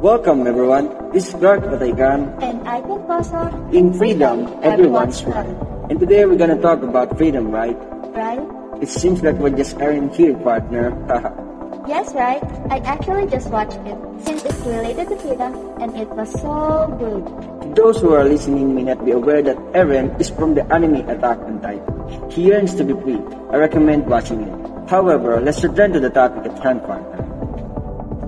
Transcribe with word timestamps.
Welcome 0.00 0.46
everyone. 0.46 1.12
This 1.12 1.28
is 1.28 1.34
Clark 1.36 1.60
Bataygan. 1.68 2.40
And 2.40 2.66
I 2.66 2.80
can 2.80 3.04
also 3.04 3.52
In 3.68 3.92
freedom, 3.92 4.48
everyone's 4.64 5.22
right. 5.28 5.44
And 5.92 6.00
today 6.00 6.24
we're 6.24 6.40
gonna 6.40 6.56
talk 6.60 6.80
about 6.82 7.18
freedom, 7.18 7.50
right? 7.52 7.76
Right? 8.16 8.40
It 8.80 8.88
seems 8.88 9.20
like 9.22 9.36
we're 9.36 9.52
just 9.52 9.76
airing 9.76 10.08
here, 10.10 10.32
partner. 10.40 10.96
Yes, 11.88 12.12
right. 12.14 12.40
I 12.70 12.78
actually 12.84 13.26
just 13.28 13.48
watched 13.50 13.80
it 13.88 13.98
since 14.22 14.44
it's 14.44 14.60
related 14.64 15.08
to 15.08 15.16
freedom 15.16 15.52
and 15.80 15.96
it 15.96 16.08
was 16.10 16.30
so 16.32 16.86
good. 17.00 17.74
those 17.74 18.00
who 18.00 18.12
are 18.14 18.24
listening 18.24 18.74
may 18.74 18.84
not 18.84 19.04
be 19.04 19.10
aware 19.12 19.42
that 19.42 19.56
Eren 19.72 20.18
is 20.20 20.30
from 20.30 20.54
the 20.54 20.62
anime 20.72 21.08
Attack 21.08 21.38
on 21.40 21.60
Titan. 21.60 22.30
He 22.30 22.48
yearns 22.48 22.74
to 22.76 22.84
be 22.84 22.94
free. 23.04 23.18
I 23.50 23.56
recommend 23.56 24.06
watching 24.06 24.42
it. 24.48 24.54
However, 24.88 25.40
let's 25.40 25.64
return 25.64 25.92
to 25.92 26.00
the 26.00 26.10
topic 26.10 26.52
at 26.52 26.56
hand, 26.62 26.84
partner. 26.84 27.20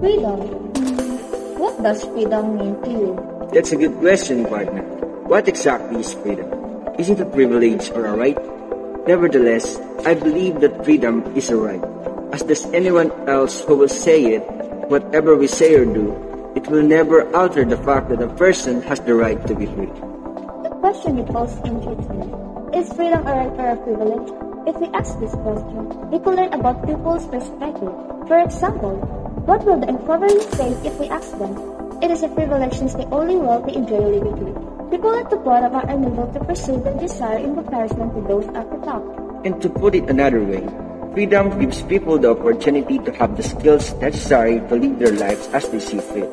Freedom. 0.01 0.92
What 1.63 1.79
does 1.79 2.03
freedom 2.11 2.59
mean 2.59 2.75
to 2.83 2.91
you? 2.91 3.15
That's 3.55 3.71
a 3.71 3.79
good 3.79 3.95
question, 4.03 4.43
partner. 4.51 4.83
What 5.31 5.47
exactly 5.47 6.01
is 6.01 6.13
freedom? 6.13 6.51
Is 6.99 7.07
it 7.09 7.23
a 7.23 7.25
privilege 7.25 7.87
or 7.95 8.03
a 8.05 8.17
right? 8.19 8.35
Nevertheless, 9.07 9.79
I 10.03 10.19
believe 10.19 10.59
that 10.59 10.83
freedom 10.83 11.23
is 11.39 11.51
a 11.51 11.57
right. 11.57 11.79
As 12.35 12.43
does 12.43 12.67
anyone 12.75 13.15
else 13.31 13.63
who 13.63 13.77
will 13.79 13.87
say 13.87 14.35
it, 14.35 14.43
whatever 14.91 15.37
we 15.39 15.47
say 15.47 15.79
or 15.79 15.87
do, 15.87 16.11
it 16.59 16.67
will 16.67 16.83
never 16.83 17.31
alter 17.31 17.65
the 17.65 17.79
fact 17.87 18.11
that 18.11 18.21
a 18.21 18.35
person 18.35 18.83
has 18.83 18.99
the 18.99 19.15
right 19.15 19.39
to 19.47 19.55
be 19.55 19.67
free. 19.67 19.87
The 20.67 20.75
question 20.83 21.23
equals 21.23 21.55
intrigues 21.63 22.11
me. 22.11 22.27
Is 22.75 22.91
freedom 22.91 23.23
a 23.23 23.39
right 23.39 23.55
or 23.55 23.71
a 23.71 23.79
privilege? 23.79 24.35
If 24.67 24.83
we 24.83 24.91
ask 24.99 25.15
this 25.23 25.31
question, 25.47 26.11
we 26.11 26.19
could 26.19 26.35
learn 26.35 26.51
about 26.59 26.83
people's 26.83 27.23
perspective. 27.31 27.95
For 28.27 28.43
example, 28.43 28.99
what 29.47 29.65
will 29.65 29.81
the 29.81 29.89
impoverished 29.89 30.55
say 30.55 30.71
if 30.87 30.95
we 31.01 31.09
ask 31.09 31.37
them? 31.39 31.51
It 32.01 32.11
is 32.11 32.23
a 32.23 32.29
privilege 32.29 32.75
since 32.79 32.95
the 32.95 33.07
only 33.11 33.37
wealthy 33.37 33.75
enjoy 33.75 34.21
free. 34.21 34.55
People 34.91 35.15
at 35.19 35.31
the 35.31 35.37
bottom 35.37 35.75
are 35.75 35.89
unable 35.89 36.31
to 36.33 36.39
pursue 36.45 36.79
their 36.83 36.95
desire 36.95 37.39
in 37.39 37.55
comparison 37.55 38.15
to 38.15 38.21
those 38.29 38.47
at 38.55 38.71
the 38.71 38.79
top. 38.87 39.03
And 39.45 39.61
to 39.63 39.69
put 39.69 39.95
it 39.95 40.11
another 40.11 40.43
way, 40.45 40.63
freedom 41.15 41.59
gives 41.59 41.83
people 41.83 42.19
the 42.19 42.31
opportunity 42.31 42.99
to 42.99 43.13
have 43.15 43.37
the 43.37 43.43
skills 43.43 43.93
necessary 43.95 44.61
to 44.69 44.75
live 44.77 44.99
their 44.99 45.13
lives 45.13 45.49
as 45.53 45.69
they 45.71 45.81
see 45.81 45.99
fit. 45.99 46.31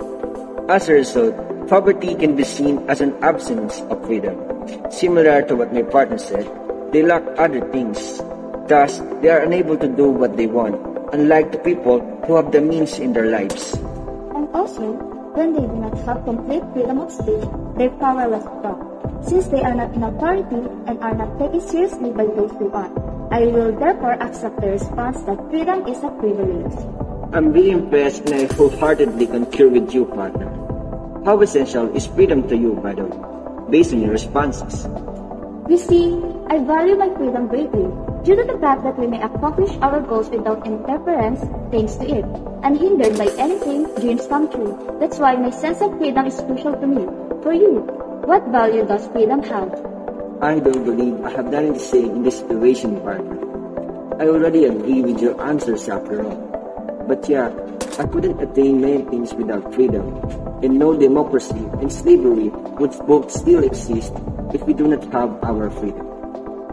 As 0.70 0.90
a 0.90 0.94
result, 0.94 1.34
poverty 1.68 2.14
can 2.14 2.36
be 2.36 2.44
seen 2.44 2.78
as 2.90 3.02
an 3.02 3.16
absence 3.24 3.82
of 3.90 4.06
freedom. 4.06 4.38
Similar 4.92 5.42
to 5.50 5.56
what 5.56 5.74
my 5.74 5.82
partner 5.82 6.18
said, 6.18 6.46
they 6.92 7.02
lack 7.02 7.24
other 7.38 7.62
things. 7.72 8.22
Thus, 8.68 9.02
they 9.22 9.30
are 9.30 9.42
unable 9.42 9.78
to 9.78 9.88
do 9.88 10.10
what 10.10 10.38
they 10.38 10.46
want, 10.46 10.78
unlike 11.14 11.52
the 11.52 11.60
people 11.60 12.00
who 12.26 12.36
have 12.36 12.52
the 12.52 12.62
means 12.62 13.00
in 13.00 13.14
their 13.14 13.28
lives. 13.28 13.74
And 14.36 14.48
also, 14.54 14.94
when 15.34 15.54
they 15.54 15.62
do 15.62 15.76
not 15.78 15.98
have 16.06 16.26
complete 16.26 16.64
freedom 16.74 17.00
of 17.00 17.12
speech, 17.12 17.46
their 17.78 17.90
power 18.02 18.28
powerless 18.28 18.46
talk, 18.62 18.80
since 19.24 19.48
they 19.48 19.62
are 19.62 19.76
not 19.76 19.94
in 19.94 20.04
authority 20.04 20.62
and 20.88 21.00
are 21.00 21.16
not 21.16 21.38
taken 21.40 21.62
seriously 21.62 22.12
by 22.12 22.26
those 22.26 22.52
who 22.58 22.72
are. 22.72 22.92
I 23.32 23.46
will 23.46 23.72
therefore 23.78 24.18
accept 24.22 24.60
the 24.62 24.74
response 24.74 25.22
that 25.24 25.38
freedom 25.50 25.86
is 25.88 26.04
a 26.04 26.10
privilege. 26.18 26.74
I'm 27.32 27.54
really 27.54 27.72
impressed 27.72 28.26
and 28.26 28.34
I 28.34 28.54
wholeheartedly 28.54 29.28
concur 29.28 29.70
with 29.70 29.94
you, 29.94 30.06
partner. 30.06 30.50
How 31.26 31.40
essential 31.42 31.94
is 31.96 32.08
freedom 32.08 32.48
to 32.50 32.58
you, 32.58 32.74
by 32.82 32.94
the 32.94 33.06
way, 33.06 33.70
based 33.70 33.94
on 33.94 34.02
your 34.02 34.12
responses? 34.12 34.88
You 35.70 35.78
see, 35.78 36.18
I 36.50 36.58
value 36.58 36.98
my 36.98 37.14
freedom 37.14 37.48
greatly 37.48 37.86
due 38.24 38.36
to 38.36 38.44
the 38.44 38.58
fact 38.60 38.84
that 38.84 38.98
we 39.00 39.08
may 39.08 39.22
accomplish 39.22 39.72
our 39.82 40.02
goals 40.02 40.30
without 40.30 40.66
interference 40.66 41.40
thanks 41.72 41.96
to 41.96 42.06
it, 42.06 42.26
unhindered 42.64 43.18
by 43.18 43.28
anything 43.38 43.84
dreams 43.96 44.28
come 44.28 44.50
true. 44.52 44.76
That's 45.00 45.20
why 45.20 45.36
my 45.36 45.50
sense 45.50 45.82
of 45.82 45.98
freedom 45.98 46.26
is 46.26 46.36
crucial 46.42 46.74
to 46.74 46.88
me. 46.88 47.06
For 47.44 47.54
you, 47.54 47.88
what 48.26 48.48
value 48.50 48.86
does 48.86 49.08
freedom 49.08 49.42
have? 49.44 49.72
I 50.42 50.60
don't 50.60 50.84
believe 50.84 51.24
I 51.24 51.32
have 51.32 51.52
nothing 51.52 51.74
to 51.74 51.80
say 51.80 52.04
in 52.04 52.24
this 52.24 52.40
situation, 52.40 53.00
partner. 53.02 53.40
I 54.20 54.28
already 54.28 54.66
agree 54.66 55.02
with 55.02 55.22
your 55.22 55.40
answers 55.42 55.88
after 55.88 56.24
all. 56.24 56.36
But 57.08 57.28
yeah, 57.28 57.50
I 57.98 58.06
couldn't 58.06 58.40
attain 58.40 58.82
many 58.82 59.04
things 59.04 59.34
without 59.34 59.74
freedom, 59.74 60.16
and 60.62 60.78
no 60.78 60.96
democracy 60.98 61.64
and 61.80 61.92
slavery 61.92 62.50
would 62.80 62.92
both 63.08 63.32
still 63.32 63.64
exist 63.64 64.14
if 64.54 64.64
we 64.64 64.74
do 64.74 64.88
not 64.88 65.04
have 65.12 65.44
our 65.44 65.70
freedom. 65.70 66.06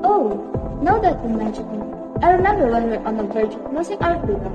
Oh, 0.03 0.39
now 0.83 0.99
that 1.01 1.23
you 1.23 1.31
mention 1.31 1.65
it, 1.65 2.25
I 2.25 2.33
remember 2.33 2.71
when 2.71 2.91
we 2.91 2.97
were 2.97 3.05
on 3.07 3.17
the 3.17 3.25
verge 3.25 3.55
of 3.55 3.73
losing 3.73 4.01
our 4.03 4.19
freedom. 4.25 4.53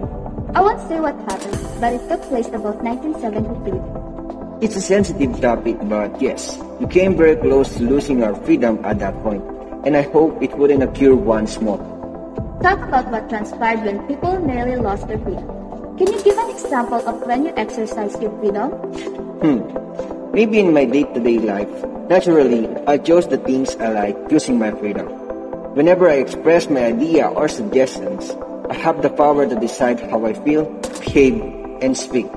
I 0.56 0.62
won't 0.62 0.82
say 0.88 1.00
what 1.00 1.16
happened, 1.30 1.58
but 1.80 1.94
it 1.94 2.10
took 2.10 2.22
place 2.24 2.48
about 2.48 2.84
1973. 2.84 4.66
It's 4.66 4.76
a 4.76 4.82
sensitive 4.82 5.40
topic, 5.42 5.78
but 5.84 6.22
yes, 6.22 6.58
we 6.80 6.88
came 6.88 7.18
very 7.18 7.36
close 7.36 7.74
to 7.78 7.84
losing 7.84 8.24
our 8.24 8.36
freedom 8.46 8.84
at 8.84 9.00
that 9.00 9.14
point, 9.24 9.44
and 9.86 9.96
I 9.98 10.04
hope 10.04 10.42
it 10.42 10.58
wouldn't 10.58 10.84
occur 10.84 11.16
once 11.16 11.62
more. 11.62 11.80
Talk 12.62 12.78
about 12.82 13.10
what 13.10 13.30
transpired 13.30 13.82
when 13.86 14.06
people 14.08 14.38
nearly 14.46 14.76
lost 14.76 15.08
their 15.08 15.18
freedom. 15.20 15.48
Can 15.98 16.14
you 16.14 16.22
give 16.24 16.38
an 16.38 16.50
example 16.50 17.02
of 17.08 17.26
when 17.26 17.46
you 17.46 17.54
exercised 17.58 18.22
your 18.22 18.38
freedom? 18.40 18.70
Hmm. 19.42 19.62
Maybe 20.34 20.60
in 20.60 20.74
my 20.74 20.86
day-to-day 20.86 21.40
life, 21.40 21.70
naturally, 22.10 22.70
I 22.88 22.98
chose 22.98 23.28
the 23.28 23.38
things 23.38 23.76
I 23.78 23.90
like 23.90 24.18
using 24.30 24.60
my 24.60 24.72
freedom. 24.72 25.21
Whenever 25.72 26.10
I 26.12 26.20
express 26.20 26.68
my 26.68 26.92
idea 26.92 27.32
or 27.32 27.48
suggestions, 27.48 28.36
I 28.68 28.76
have 28.76 29.00
the 29.00 29.10
power 29.10 29.48
to 29.48 29.56
decide 29.56 30.04
how 30.12 30.26
I 30.28 30.36
feel, 30.36 30.68
behave, 31.00 31.40
and 31.80 31.96
speak. 31.96 32.28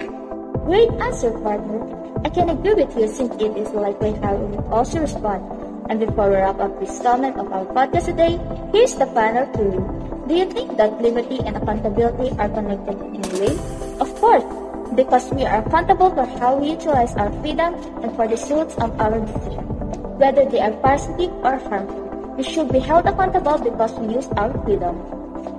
Great 0.71 0.87
answer, 1.03 1.35
partner. 1.43 1.83
I 2.23 2.31
can 2.31 2.49
agree 2.49 2.79
with 2.79 2.95
you 2.95 3.11
since 3.11 3.35
it 3.43 3.59
is 3.59 3.75
likely 3.75 4.15
how 4.23 4.39
we 4.39 4.55
also 4.71 5.01
respond. 5.03 5.43
And 5.91 5.99
before 5.99 6.31
we 6.31 6.37
wrap 6.39 6.63
up 6.63 6.79
this 6.79 6.95
installment 6.95 7.35
of 7.35 7.51
our 7.51 7.67
podcast 7.75 8.07
today, 8.07 8.39
here's 8.71 8.95
the 8.95 9.11
final 9.11 9.51
clue. 9.51 9.83
Do 10.31 10.35
you 10.39 10.47
think 10.47 10.79
that 10.79 11.03
liberty 11.03 11.43
and 11.43 11.59
accountability 11.59 12.31
are 12.39 12.49
connected 12.49 13.03
in 13.03 13.19
any 13.19 13.51
way? 13.51 13.55
Of 13.99 14.15
course, 14.23 14.47
because 14.95 15.27
we 15.35 15.43
are 15.43 15.59
accountable 15.59 16.15
for 16.15 16.25
how 16.39 16.55
we 16.55 16.71
utilize 16.71 17.19
our 17.19 17.35
freedom 17.43 17.75
and 17.99 18.15
for 18.15 18.31
the 18.31 18.39
results 18.39 18.79
of 18.79 18.95
our 19.01 19.19
decisions, 19.19 19.99
whether 20.23 20.47
they 20.47 20.63
are 20.63 20.73
positive 20.79 21.35
or 21.43 21.59
harmful. 21.67 22.04
We 22.37 22.43
should 22.43 22.73
be 22.73 22.81
held 22.81 23.07
accountable 23.07 23.59
because 23.59 23.93
we 23.95 24.15
use 24.15 24.27
our 24.37 24.51
freedom. 24.65 24.99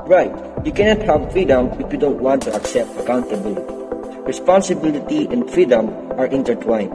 Right, 0.05 0.31
you 0.65 0.71
cannot 0.71 1.01
have 1.07 1.31
freedom 1.31 1.71
if 1.79 1.91
you 1.91 1.97
don't 1.97 2.19
want 2.19 2.43
to 2.43 2.53
accept 2.53 2.91
accountability. 2.99 3.63
Responsibility 4.27 5.27
and 5.27 5.49
freedom 5.49 5.89
are 6.19 6.25
intertwined. 6.27 6.91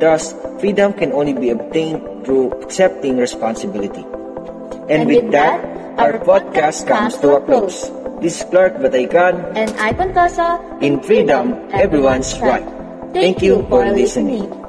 Thus, 0.00 0.34
freedom 0.60 0.92
can 0.92 1.12
only 1.12 1.32
be 1.32 1.50
obtained 1.50 2.24
through 2.24 2.52
accepting 2.62 3.16
responsibility. 3.16 4.04
And, 4.88 5.06
with, 5.06 5.30
that, 5.32 5.64
our 5.98 6.18
podcast 6.18 6.86
comes 6.86 7.16
to 7.18 7.36
a 7.36 7.40
close. 7.40 7.90
This 8.20 8.40
is 8.40 8.46
Clark 8.50 8.76
Bataykan. 8.76 9.56
And 9.56 9.70
I, 9.78 9.92
Pantosa, 9.92 10.60
In 10.82 11.00
freedom, 11.00 11.56
everyone's 11.72 12.38
right. 12.40 12.64
Thank 13.12 13.42
you 13.42 13.64
for 13.68 13.86
listening. 13.86 14.63